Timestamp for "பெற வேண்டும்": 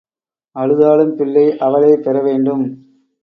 2.05-2.63